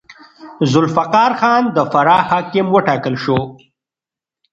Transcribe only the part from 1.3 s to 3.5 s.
خان د فراه حاکم وټاکل شو.